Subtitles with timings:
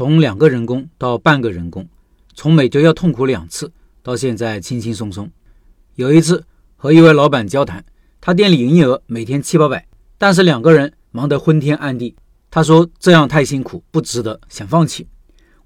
[0.00, 1.86] 从两个人工到半个人工，
[2.34, 3.70] 从每周要痛苦两次，
[4.02, 5.30] 到现在轻轻松松。
[5.94, 6.42] 有一次
[6.74, 7.84] 和一位老板交谈，
[8.18, 9.86] 他店里营业额每天七八百，
[10.16, 12.16] 但是两个人忙得昏天暗地。
[12.50, 15.06] 他说这样太辛苦，不值得，想放弃。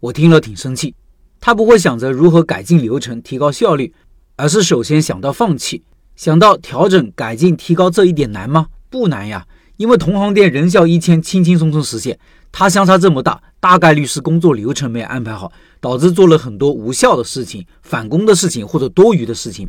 [0.00, 0.96] 我听了挺生气。
[1.38, 3.94] 他不会想着如何改进流程、提高效率，
[4.34, 5.84] 而是首先想到放弃，
[6.16, 8.66] 想到调整、改进、提高这一点难吗？
[8.90, 9.46] 不难呀，
[9.76, 12.18] 因为同行店人效一千，轻轻松松实现。
[12.50, 19.66] 他相差这么大，大概率是工作流程没有安排好，导致做了很多无效的事情、返工的事情或者多余的事情。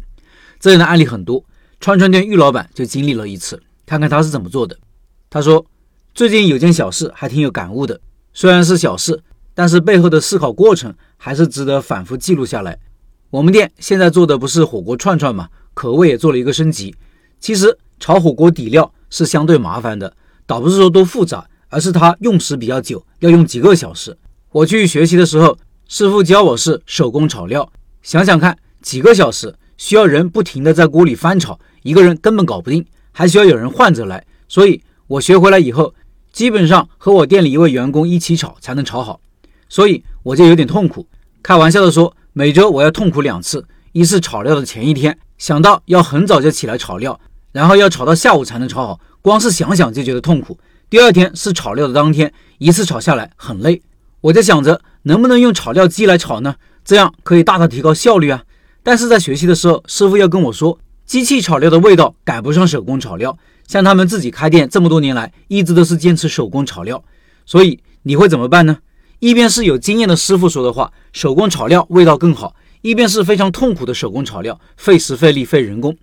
[0.59, 1.41] 这样的案例很多。
[1.79, 4.77] 串串店玉老板就经历了一次，看看他是怎么做的。
[5.29, 5.65] 他说，
[6.13, 7.97] 最近有件小事还挺有感悟的，
[8.33, 9.23] 虽然是小事。
[9.53, 12.77] 但是背后的思考过程还是值得反复记录下来。
[13.29, 16.93] 我们店现在做的不是火锅串串嘛，口味也做了一个升级。
[17.39, 20.13] 其实炒火锅底料是相对麻烦的，
[20.45, 24.17] 倒不是说多复杂，而是它用时比较久，要用几个小时。
[24.51, 27.71] 我去学习的时候，师傅教我是手工炒料。
[28.01, 34.25] 想想看，几个小时需要人不停的在锅里翻炒，一个人根本搞不定，还需要有人换着来。
[34.47, 35.93] 所以我学回来以后，
[36.31, 39.19] 基本上和我店里一位员工一起炒才能炒好。
[39.67, 41.07] 所以我就有点痛苦，
[41.41, 47.19] 开玩笑的说，每周我要痛苦两次：一次炒料的前一天，想到要很早就起来炒料，
[47.51, 50.55] 然后要炒到下午才能炒好，光是想想就觉得痛苦；
[50.87, 53.81] 第二天是炒料的当天，一次炒下来很累。
[54.21, 56.55] 我在想着能不能用炒料机来炒呢？
[56.83, 58.43] 这样可以大大提高效率啊！
[58.83, 63.35] 但是在学习的时候，师傅要跟我说，机器炒料的味道赶不上手工炒料。
[63.67, 67.03] 像他们自己开店这么多年来，一直都是坚持手工炒料，
[67.47, 68.77] 所以你会怎么办呢？
[69.17, 72.53] 一边是有经验的师傅说的话，手工炒料味道更好；
[72.83, 75.97] 一边是非常痛苦的手工炒料，费时费力费人工。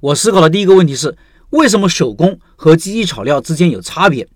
[0.00, 1.16] 我思考的第一个问题是：
[1.54, 4.26] 为什么手工和机器炒料之间有差别？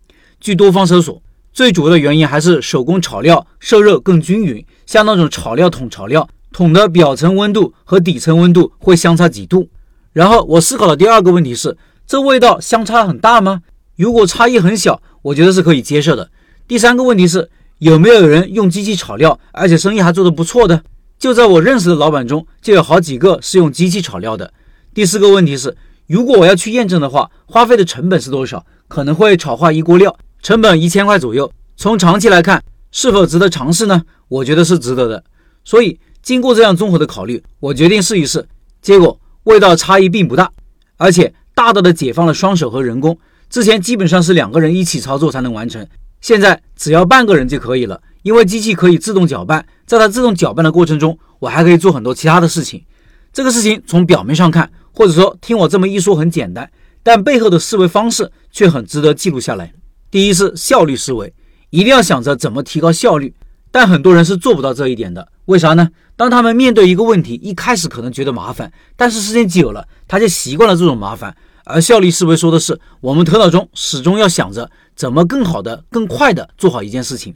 [0.40, 1.20] 据多方搜索，
[1.52, 9.68] 最主要的原因还是手工炒料受热更均匀，像那种炒料桶炒料，桶的表层温度和底层温度会相差几度。
[10.12, 11.76] 然后我思考的第二个问题是：
[12.06, 13.62] 这味道相差很大吗？
[13.96, 16.30] 如果差异很小，我觉得是可以接受的。
[16.68, 17.50] 第三个问题是。
[17.78, 20.82] 有没有人用机器炒料，而且生意还做得不错的？
[21.16, 24.52] 就在我认识的老板中，就有好几个是用机器炒料的。
[24.92, 25.76] 第四个问题是，
[26.08, 28.64] 如果我要去验证的话，花费的成本是多少？
[28.88, 31.52] 可能会炒坏一锅料，成本一千块左右。
[31.76, 34.02] 从长期来看，是否值得尝试呢？
[34.28, 35.22] 我觉得是值得的。
[35.64, 38.48] 所以经过这样综合的考虑，我决定试一试。
[38.80, 40.50] 结果味道差异并不大，
[40.96, 43.18] 而且大大的解放了双手和人工。
[43.50, 45.86] 之前基本上是两个人一起操作才能完成。
[46.22, 52.82] 现在只要半个人就可以了，因为机器可以自动搅拌，在它自动搅拌的过程中，我还可以做很多其他的事情。
[53.30, 56.68] 这个事情从表面上看，或者说听我这么一说很简单，
[57.04, 59.72] 但背后的思维方式却很值得记录下来。
[60.10, 61.32] 第一是效率思维，
[61.70, 63.32] 一定要想着怎么提高效率，
[63.70, 65.28] 但很多人是做不到这一点的。
[65.44, 65.88] 为啥呢？
[66.16, 71.32] 当他们面对一个问题，一开始可能觉得麻烦，但是时间久了，他就习惯了这种麻烦。
[71.64, 77.32] 而效率思维说的是，我们头脑中始终要想着怎么更好的、更快的做好一件事情。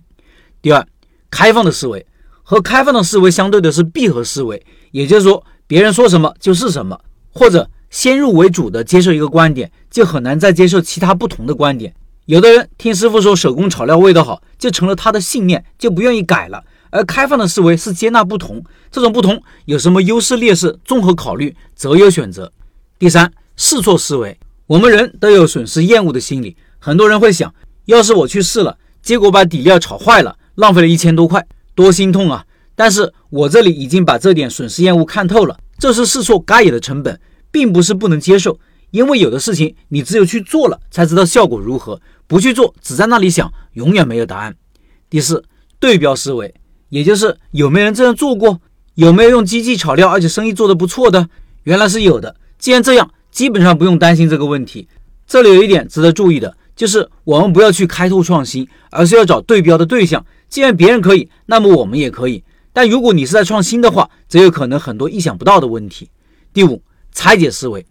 [0.61, 0.85] 第二，
[1.31, 2.05] 开放的思维
[2.43, 6.99] 和开放的思维相对的是闭合思维，也就是说，别人说什么就是什么，
[7.33, 11.95] 或者先入为主的接受一个观点，就很难再接受其他不同的观点。
[12.27, 16.63] 有的人听师傅说手工炒料味道好，就成了他的信念，就不愿意改了。
[16.91, 22.53] 而开放的思维是接纳不同，这种不同有什么优势劣势，综合考虑，择优选择。
[22.99, 23.33] 第三。
[23.55, 26.57] 试错思维，我们人都有损失厌恶的心理。
[26.79, 27.55] 很多人会想，
[27.85, 32.47] 要是我去试了，结果把底料炒坏了，浪费了一千多块，多心痛啊！
[32.75, 37.21] 但是我这里已经把这点损失厌恶看透了，这是试错该有的成本，
[37.51, 38.57] 并不是不能接受。
[38.93, 41.97] 因为有的事情，你只有去做了，才知道效果如何；
[42.29, 44.55] 不去做，只在那里想，永远没有答案。
[45.11, 45.43] 第四，
[45.81, 46.55] 对标思维，
[46.91, 48.61] 也就是有没有人这样做过？
[48.95, 51.29] 有没有用机器炒料，而且生意做得不错的？
[51.65, 52.37] 原来是有的。
[52.61, 54.87] 既然这样，基本上不用担心这个问题。
[55.27, 60.25] 这里有一点值得注意的，就是我们不要去开拓创新，而是要找对标的对象。
[60.49, 62.45] 既然别人可以，那么我们也可以。
[62.73, 66.09] 但如果你是在创新的话，则有可能很多意想不到的问题。
[66.53, 66.83] 第五，
[67.13, 67.85] 拆解思维。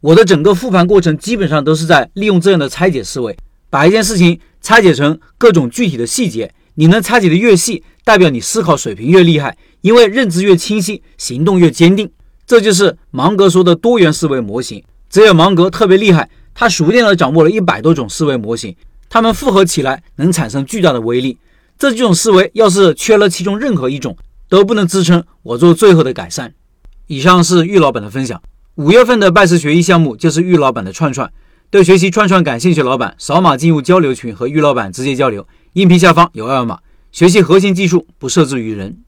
[0.00, 3.36] 我的整个复盘过程基本上都是在利用这样的拆解思维，
[3.68, 6.52] 把一件事情拆解成各种具体的细节。
[6.74, 12.10] 你能拆解的越细，代表你思考水平越厉害，因为认知越清晰，行动越坚定。
[12.46, 14.82] 这就是芒格说的多元思维模型。
[15.10, 18.74] 只有芒格特别厉害，他熟练地掌握了一百多种思维模型，
[19.08, 21.36] 它们复合起来能产生巨大的威力。
[21.80, 24.14] 这几种思维要是缺了其中任何一种，
[24.50, 26.52] 都不能支撑我做最后的改善。
[27.06, 28.42] 以上是玉老板的分享。
[28.74, 31.32] 五月份的拜师学艺项目就是玉老板的串串，
[31.70, 35.48] 对学习串串感兴趣老板，扫码进入交流群和玉老板直接交流。
[35.72, 36.80] 音频下方有二维码。
[37.12, 38.98] 学习核心技术不设置于人。